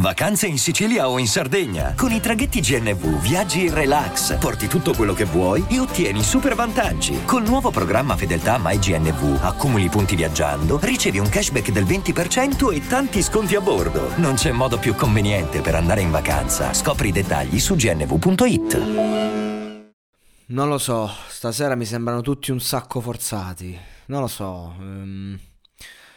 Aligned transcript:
Vacanze 0.00 0.46
in 0.46 0.56
Sicilia 0.56 1.10
o 1.10 1.18
in 1.18 1.26
Sardegna. 1.26 1.94
Con 1.94 2.10
i 2.10 2.20
traghetti 2.20 2.60
GNV 2.60 3.20
viaggi 3.20 3.66
in 3.66 3.74
relax, 3.74 4.38
porti 4.38 4.66
tutto 4.66 4.94
quello 4.94 5.12
che 5.12 5.24
vuoi 5.24 5.66
e 5.68 5.78
ottieni 5.78 6.22
super 6.22 6.54
vantaggi. 6.54 7.22
Col 7.26 7.42
nuovo 7.42 7.70
programma 7.70 8.16
Fedeltà 8.16 8.58
MyGNV 8.58 9.40
accumuli 9.42 9.90
punti 9.90 10.16
viaggiando, 10.16 10.78
ricevi 10.80 11.18
un 11.18 11.28
cashback 11.28 11.70
del 11.70 11.84
20% 11.84 12.72
e 12.72 12.86
tanti 12.86 13.20
sconti 13.20 13.56
a 13.56 13.60
bordo. 13.60 14.16
Non 14.16 14.36
c'è 14.36 14.52
modo 14.52 14.78
più 14.78 14.94
conveniente 14.94 15.60
per 15.60 15.74
andare 15.74 16.00
in 16.00 16.10
vacanza. 16.10 16.72
Scopri 16.72 17.08
i 17.08 17.12
dettagli 17.12 17.58
su 17.58 17.74
gnv.it. 17.74 18.78
Non 20.46 20.68
lo 20.68 20.78
so, 20.78 21.10
stasera 21.28 21.74
mi 21.74 21.84
sembrano 21.84 22.22
tutti 22.22 22.50
un 22.52 22.60
sacco 22.60 23.02
forzati. 23.02 23.78
Non 24.06 24.22
lo 24.22 24.28
so. 24.28 24.74
ehm, 24.80 25.38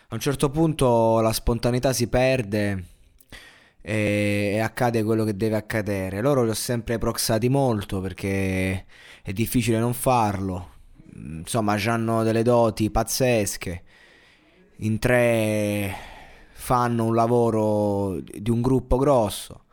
a 0.07 0.15
un 0.15 0.21
certo 0.21 0.49
punto 0.49 1.19
la 1.19 1.33
spontaneità 1.33 1.91
si 1.91 2.07
perde 2.07 2.91
e, 3.85 4.59
accade 4.63 5.03
quello 5.03 5.25
che 5.25 5.35
deve 5.35 5.57
accadere. 5.57 6.21
Loro 6.21 6.43
li 6.43 6.49
ho 6.49 6.53
sempre 6.53 6.97
proxati 6.97 7.49
molto 7.49 7.99
perché 7.99 8.85
è 9.21 9.33
difficile 9.33 9.77
non 9.77 9.93
farlo. 9.93 10.69
Insomma, 11.15 11.73
hanno 11.73 12.23
delle 12.23 12.43
doti 12.43 12.89
pazzesche. 12.89 13.83
In 14.77 14.99
tre 14.99 15.93
fanno 16.53 17.05
un 17.05 17.13
lavoro 17.13 18.19
di 18.21 18.49
un 18.49 18.61
gruppo 18.61 18.97
grosso. 18.97 19.65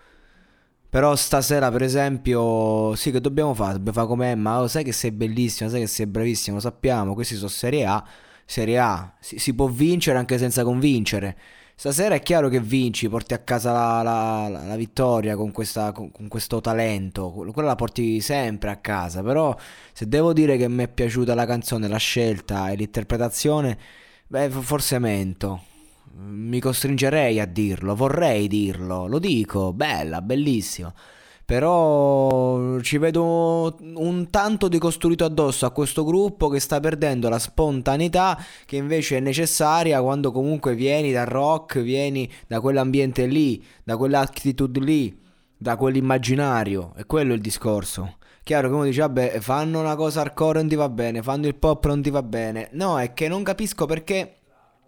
Però 0.90 1.14
stasera, 1.14 1.70
per 1.70 1.82
esempio, 1.82 2.96
sì, 2.96 3.12
che 3.12 3.20
dobbiamo 3.20 3.54
fare? 3.54 3.74
Dobbiamo 3.74 3.92
fare 3.92 4.08
come 4.08 4.30
Emma. 4.32 4.60
Oh, 4.60 4.66
sai 4.66 4.82
che 4.82 4.92
sei 4.92 5.12
bellissima, 5.12 5.70
sai 5.70 5.80
che 5.80 5.86
sei 5.86 6.06
bravissima, 6.06 6.56
lo 6.56 6.60
sappiamo. 6.60 7.14
Questi 7.14 7.36
sono 7.36 7.48
Serie 7.48 7.86
A. 7.86 8.04
Serie 8.44 8.78
A. 8.80 9.14
Si, 9.20 9.38
si 9.38 9.54
può 9.54 9.68
vincere 9.68 10.18
anche 10.18 10.36
senza 10.36 10.64
convincere. 10.64 11.36
Stasera 11.80 12.14
è 12.14 12.20
chiaro 12.20 12.50
che 12.50 12.60
vinci, 12.60 13.08
porti 13.08 13.32
a 13.32 13.38
casa 13.38 13.72
la, 13.72 14.02
la- 14.02 14.64
la- 14.66 14.76
vittoria 14.76 15.34
con, 15.34 15.50
questa- 15.50 15.92
con 15.92 16.28
questo 16.28 16.60
talento. 16.60 17.30
Quella 17.30 17.68
la 17.68 17.74
porti 17.74 18.20
sempre 18.20 18.68
a 18.68 18.76
casa. 18.76 19.22
Però, 19.22 19.56
se 19.94 20.06
devo 20.06 20.34
dire 20.34 20.58
che 20.58 20.68
mi 20.68 20.82
è 20.82 20.88
piaciuta 20.88 21.34
la 21.34 21.46
canzone, 21.46 21.88
la 21.88 21.96
scelta 21.96 22.68
e 22.68 22.76
l'interpretazione, 22.76 23.78
beh, 24.26 24.50
forse 24.50 24.98
mento. 24.98 25.62
Mi 26.16 26.60
costringerei 26.60 27.40
a 27.40 27.46
dirlo, 27.46 27.94
vorrei 27.96 28.46
dirlo, 28.46 29.06
lo 29.06 29.18
dico, 29.18 29.72
bella, 29.72 30.20
bellissima. 30.20 30.92
Però 31.50 32.78
ci 32.78 32.96
vedo 32.98 33.76
un 33.80 34.30
tanto 34.30 34.68
decostruito 34.68 35.24
addosso 35.24 35.66
a 35.66 35.72
questo 35.72 36.04
gruppo 36.04 36.46
che 36.46 36.60
sta 36.60 36.78
perdendo 36.78 37.28
la 37.28 37.40
spontaneità 37.40 38.38
che 38.64 38.76
invece 38.76 39.16
è 39.16 39.20
necessaria 39.20 40.00
quando 40.00 40.30
comunque 40.30 40.76
vieni 40.76 41.10
dal 41.10 41.26
rock, 41.26 41.80
vieni 41.80 42.30
da 42.46 42.60
quell'ambiente 42.60 43.26
lì, 43.26 43.60
da 43.82 43.96
quell'attitude 43.96 44.78
lì, 44.78 45.20
da 45.56 45.74
quell'immaginario. 45.74 46.92
E 46.96 47.04
quello 47.04 47.32
è 47.32 47.34
il 47.34 47.40
discorso. 47.40 48.18
Chiaro 48.44 48.68
che 48.68 48.74
uno 48.74 48.84
dice, 48.84 49.00
vabbè, 49.00 49.40
fanno 49.40 49.80
una 49.80 49.96
cosa 49.96 50.20
hardcore 50.20 50.60
non 50.60 50.68
ti 50.68 50.76
va 50.76 50.88
bene, 50.88 51.20
fanno 51.20 51.48
il 51.48 51.56
pop 51.56 51.84
non 51.86 52.00
ti 52.00 52.10
va 52.10 52.22
bene. 52.22 52.68
No, 52.74 53.00
è 53.00 53.12
che 53.12 53.26
non 53.26 53.42
capisco 53.42 53.86
perché 53.86 54.39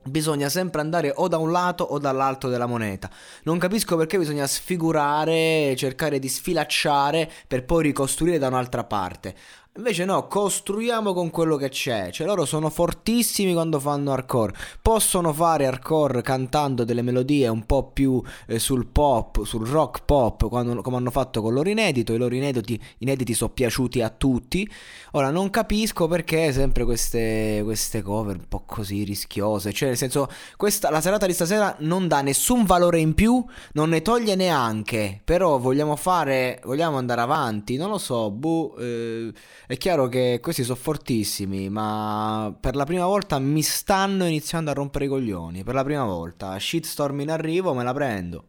bisogna 0.04 0.48
sempre 0.48 0.80
andare 0.80 1.12
o 1.14 1.28
da 1.28 1.38
un 1.38 1.50
lato 1.50 1.84
o 1.84 1.98
dall'altro 1.98 2.48
della 2.48 2.66
moneta. 2.66 3.10
Non 3.44 3.58
capisco 3.58 3.96
perché 3.96 4.18
bisogna 4.18 4.46
sfigurare, 4.46 5.74
cercare 5.76 6.18
di 6.18 6.28
sfilacciare 6.28 7.30
per 7.46 7.64
poi 7.64 7.84
ricostruire 7.84 8.38
da 8.38 8.48
un'altra 8.48 8.84
parte. 8.84 9.34
Invece 9.74 10.04
no, 10.04 10.26
costruiamo 10.26 11.14
con 11.14 11.30
quello 11.30 11.56
che 11.56 11.70
c'è. 11.70 12.10
Cioè 12.10 12.26
loro 12.26 12.44
sono 12.44 12.68
fortissimi 12.68 13.54
quando 13.54 13.80
fanno 13.80 14.12
hardcore. 14.12 14.52
Possono 14.82 15.32
fare 15.32 15.64
hardcore 15.64 16.20
cantando 16.20 16.84
delle 16.84 17.00
melodie 17.00 17.48
un 17.48 17.64
po' 17.64 17.84
più 17.90 18.22
eh, 18.48 18.58
sul 18.58 18.86
pop, 18.86 19.44
sul 19.44 19.66
rock 19.66 20.04
pop, 20.04 20.46
quando- 20.50 20.82
come 20.82 20.98
hanno 20.98 21.10
fatto 21.10 21.40
con 21.40 21.54
loro 21.54 21.70
inedito. 21.70 22.12
I 22.12 22.18
loro 22.18 22.34
inediti, 22.34 22.78
inediti 22.98 23.32
sono 23.32 23.50
piaciuti 23.54 24.02
a 24.02 24.10
tutti. 24.10 24.70
Ora 25.12 25.30
non 25.30 25.48
capisco 25.48 26.06
perché 26.06 26.52
sempre 26.52 26.84
queste, 26.84 27.62
queste 27.64 28.02
cover 28.02 28.36
un 28.36 28.48
po' 28.48 28.64
così 28.66 29.04
rischiose. 29.04 29.72
Cioè, 29.72 29.88
nel 29.88 29.96
senso, 29.96 30.28
questa, 30.58 30.90
la 30.90 31.00
serata 31.00 31.24
di 31.24 31.32
stasera 31.32 31.74
non 31.78 32.08
dà 32.08 32.20
nessun 32.20 32.64
valore 32.66 32.98
in 32.98 33.14
più, 33.14 33.42
non 33.72 33.88
ne 33.88 34.02
toglie 34.02 34.34
neanche. 34.34 35.18
Però 35.24 35.56
vogliamo 35.56 35.96
fare, 35.96 36.60
vogliamo 36.64 36.98
andare 36.98 37.22
avanti. 37.22 37.76
Non 37.78 37.88
lo 37.88 37.98
so, 37.98 38.30
boh. 38.30 38.76
eh, 38.76 39.32
è 39.66 39.76
chiaro 39.76 40.08
che 40.08 40.40
questi 40.42 40.64
sono 40.64 40.76
fortissimi, 40.76 41.68
ma 41.68 42.54
per 42.58 42.76
la 42.76 42.84
prima 42.84 43.06
volta 43.06 43.38
mi 43.38 43.62
stanno 43.62 44.26
iniziando 44.26 44.70
a 44.70 44.74
rompere 44.74 45.04
i 45.04 45.08
coglioni. 45.08 45.64
Per 45.64 45.74
la 45.74 45.84
prima 45.84 46.04
volta, 46.04 46.58
shitstorm 46.58 47.20
in 47.20 47.30
arrivo, 47.30 47.72
me 47.74 47.84
la 47.84 47.92
prendo. 47.94 48.46